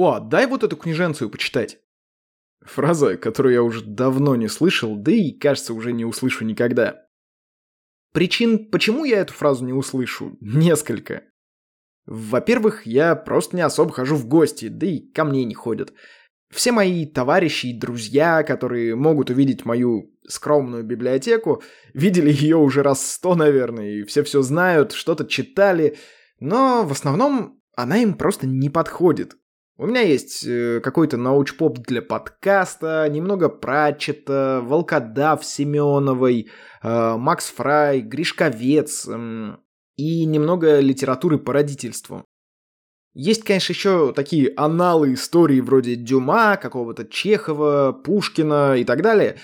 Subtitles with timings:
[0.00, 1.80] «О, дай вот эту книженцию почитать».
[2.60, 7.02] Фраза, которую я уже давно не слышал, да и, кажется, уже не услышу никогда.
[8.12, 11.24] Причин, почему я эту фразу не услышу, несколько.
[12.06, 15.92] Во-первых, я просто не особо хожу в гости, да и ко мне не ходят.
[16.48, 21.60] Все мои товарищи и друзья, которые могут увидеть мою скромную библиотеку,
[21.92, 25.96] видели ее уже раз сто, наверное, и все все знают, что-то читали,
[26.38, 29.34] но в основном она им просто не подходит.
[29.80, 36.50] У меня есть э, какой-то научпоп для подкаста, немного Пратчета, Волкодав Семеновой,
[36.82, 39.56] э, Макс Фрай, Гришковец э,
[39.94, 42.24] и немного литературы по родительству.
[43.14, 49.36] Есть, конечно, еще такие аналы истории вроде Дюма, какого-то Чехова, Пушкина и так далее.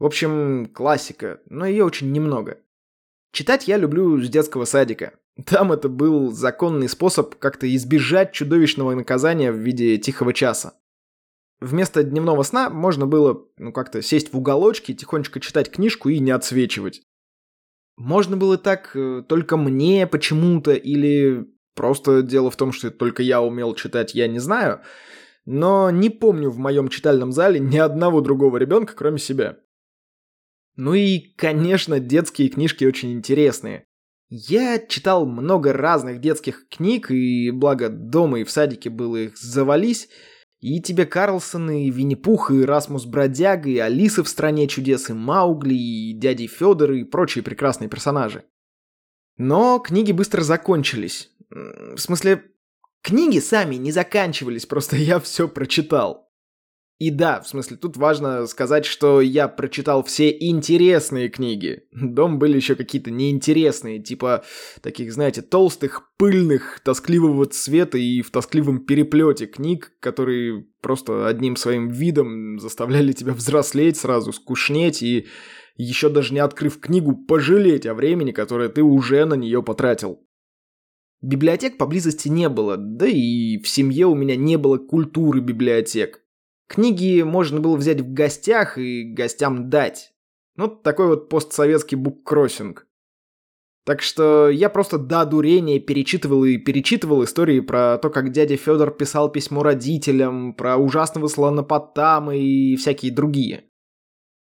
[0.00, 2.58] В общем, классика, но ее очень немного.
[3.30, 5.12] Читать я люблю с детского садика.
[5.46, 10.74] Там это был законный способ как-то избежать чудовищного наказания в виде тихого часа.
[11.60, 16.30] Вместо дневного сна можно было, ну, как-то сесть в уголочке, тихонечко читать книжку и не
[16.30, 17.02] отсвечивать.
[17.96, 23.40] Можно было так э, только мне почему-то или Просто дело в том, что только я
[23.40, 24.80] умел читать, я не знаю.
[25.46, 29.58] Но не помню в моем читальном зале ни одного другого ребенка, кроме себя.
[30.74, 33.84] Ну и, конечно, детские книжки очень интересные.
[34.30, 40.08] Я читал много разных детских книг, и благо дома и в садике было их завались,
[40.60, 45.74] и тебе Карлсон, и Винни-Пух, и Расмус Бродяга, и Алиса в «Стране чудес», и Маугли,
[45.74, 48.44] и Дяди Федор, и прочие прекрасные персонажи.
[49.38, 52.44] Но книги быстро закончились, в смысле,
[53.02, 56.27] книги сами не заканчивались, просто я все прочитал.
[56.98, 61.84] И да, в смысле, тут важно сказать, что я прочитал все интересные книги.
[61.92, 64.44] Дом были еще какие-то неинтересные, типа
[64.82, 71.88] таких, знаете, толстых, пыльных, тоскливого цвета и в тоскливом переплете книг, которые просто одним своим
[71.88, 75.28] видом заставляли тебя взрослеть сразу, скучнеть и
[75.76, 80.26] еще даже не открыв книгу, пожалеть о времени, которое ты уже на нее потратил.
[81.22, 86.24] Библиотек поблизости не было, да и в семье у меня не было культуры библиотек.
[86.68, 90.12] Книги можно было взять в гостях и гостям дать.
[90.56, 92.86] Ну, такой вот постсоветский буккроссинг.
[93.86, 98.90] Так что я просто до дурения перечитывал и перечитывал истории про то, как дядя Федор
[98.90, 103.64] писал письмо родителям, про ужасного слонопотама и всякие другие.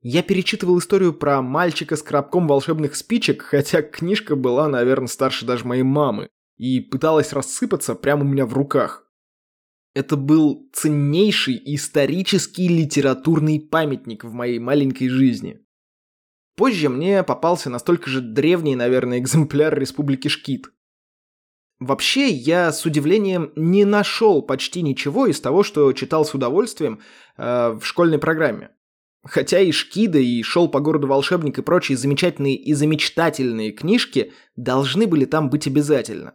[0.00, 5.66] Я перечитывал историю про мальчика с коробком волшебных спичек, хотя книжка была, наверное, старше даже
[5.66, 9.07] моей мамы и пыталась рассыпаться прямо у меня в руках.
[9.94, 15.60] Это был ценнейший исторический литературный памятник в моей маленькой жизни.
[16.56, 20.70] Позже мне попался настолько же древний, наверное, экземпляр Республики Шкит.
[21.78, 27.00] Вообще, я с удивлением не нашел почти ничего из того, что читал с удовольствием
[27.36, 28.70] э, в школьной программе.
[29.24, 35.06] Хотя и Шкида, и Шел по городу волшебник и прочие замечательные и замечтательные книжки должны
[35.06, 36.34] были там быть обязательно.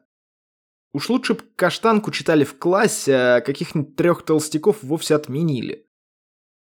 [0.94, 5.88] Уж лучше б каштанку читали в классе, а каких-нибудь трех толстяков вовсе отменили.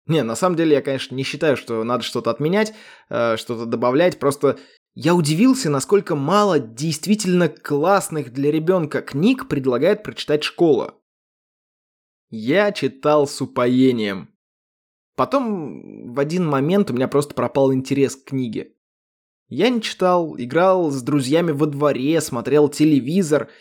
[0.06, 2.74] Не, на самом деле я, конечно, не считаю, что надо что-то отменять,
[3.10, 4.60] э, что-то добавлять, просто
[4.94, 10.96] я удивился, насколько мало действительно классных для ребенка книг предлагает прочитать школа.
[12.30, 14.30] Я читал с упоением.
[15.16, 18.76] Потом в один момент у меня просто пропал интерес к книге.
[19.48, 23.50] Я не читал, играл с друзьями во дворе, смотрел телевизор–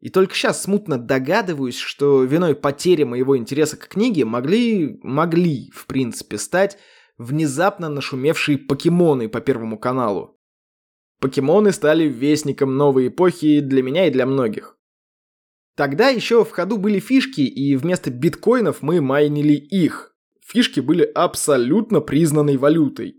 [0.00, 5.86] и только сейчас смутно догадываюсь, что виной потери моего интереса к книге могли, могли, в
[5.86, 6.78] принципе, стать
[7.16, 10.38] внезапно нашумевшие покемоны по Первому каналу.
[11.20, 14.78] Покемоны стали вестником новой эпохи для меня и для многих.
[15.74, 20.14] Тогда еще в ходу были фишки, и вместо биткоинов мы майнили их.
[20.46, 23.16] Фишки были абсолютно признанной валютой.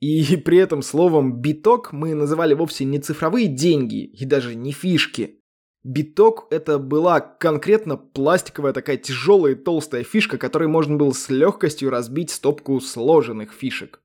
[0.00, 5.40] И при этом словом «биток» мы называли вовсе не цифровые деньги и даже не фишки,
[5.84, 11.90] Биток это была конкретно пластиковая такая тяжелая и толстая фишка, которой можно было с легкостью
[11.90, 14.00] разбить стопку сложенных фишек.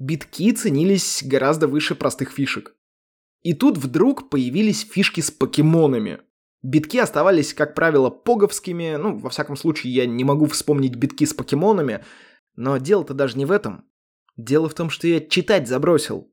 [0.00, 2.74] Битки ценились гораздо выше простых фишек.
[3.42, 6.18] И тут вдруг появились фишки с покемонами.
[6.62, 11.32] Битки оставались, как правило, поговскими, ну, во всяком случае, я не могу вспомнить битки с
[11.32, 12.04] покемонами,
[12.56, 13.84] но дело-то даже не в этом.
[14.36, 16.30] Дело в том, что я читать забросил.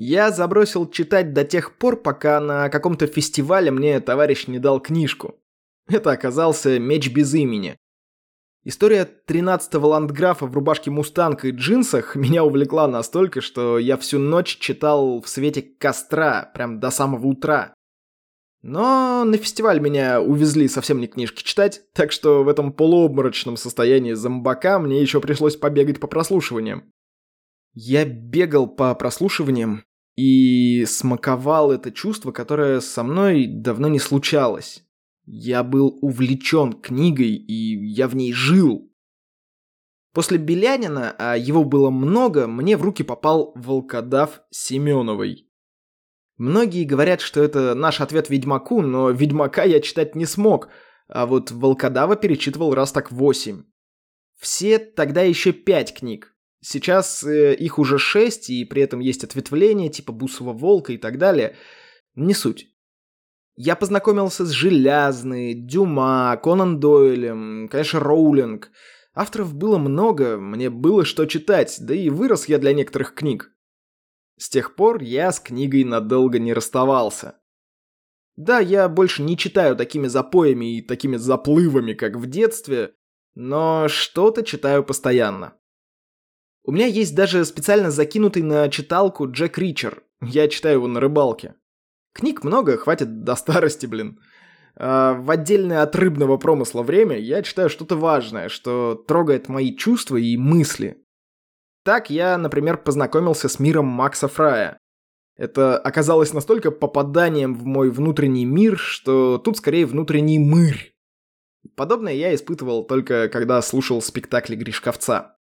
[0.00, 5.34] Я забросил читать до тех пор, пока на каком-то фестивале мне товарищ не дал книжку.
[5.88, 7.76] Это оказался «Меч без имени».
[8.62, 14.58] История 13-го ландграфа в рубашке мустанг и джинсах меня увлекла настолько, что я всю ночь
[14.58, 17.74] читал в свете костра, прям до самого утра.
[18.62, 24.12] Но на фестиваль меня увезли совсем не книжки читать, так что в этом полуобморочном состоянии
[24.12, 26.84] зомбака мне еще пришлось побегать по прослушиваниям.
[27.74, 29.84] Я бегал по прослушиваниям
[30.18, 34.82] и смаковал это чувство, которое со мной давно не случалось.
[35.26, 38.92] Я был увлечен книгой, и я в ней жил.
[40.12, 45.48] После Белянина, а его было много, мне в руки попал волкодав Семеновой.
[46.36, 50.68] Многие говорят, что это наш ответ Ведьмаку, но Ведьмака я читать не смог,
[51.06, 53.62] а вот Волкодава перечитывал раз так восемь.
[54.36, 56.34] Все тогда еще пять книг.
[56.60, 61.18] Сейчас э, их уже шесть, и при этом есть ответвления типа Бусова Волка и так
[61.18, 61.56] далее.
[62.14, 62.68] Не суть.
[63.54, 68.70] Я познакомился с Желязной, Дюма, Конан Дойлем, конечно, Роулинг.
[69.14, 73.52] Авторов было много, мне было что читать, да и вырос я для некоторых книг.
[74.38, 77.40] С тех пор я с книгой надолго не расставался.
[78.36, 82.94] Да, я больше не читаю такими запоями и такими заплывами, как в детстве,
[83.34, 85.58] но что-то читаю постоянно.
[86.68, 90.02] У меня есть даже специально закинутый на читалку Джек Ричер.
[90.20, 91.54] Я читаю его на рыбалке.
[92.12, 94.20] Книг много, хватит до старости, блин.
[94.76, 100.18] А в отдельное от рыбного промысла время я читаю что-то важное, что трогает мои чувства
[100.18, 101.02] и мысли.
[101.86, 104.76] Так я, например, познакомился с миром Макса Фрая.
[105.38, 110.92] Это оказалось настолько попаданием в мой внутренний мир, что тут скорее внутренний мырь.
[111.76, 115.37] Подобное я испытывал только когда слушал спектакли Гришковца.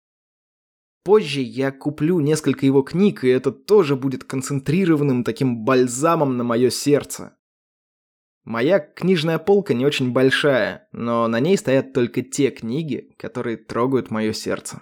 [1.05, 6.71] Позже я куплю несколько его книг, и это тоже будет концентрированным таким бальзамом на мое
[6.71, 7.37] сердце.
[8.43, 14.09] Моя книжная полка не очень большая, но на ней стоят только те книги, которые трогают
[14.09, 14.81] мое сердце.